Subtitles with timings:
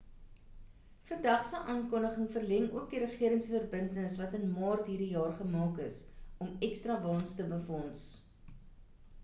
[1.09, 5.79] vandag se aankondiging verleng ook die regering se verbintenis wat in maart hierdie jaar gemaak
[5.89, 5.99] is
[6.47, 8.07] om ekstra waens te befonds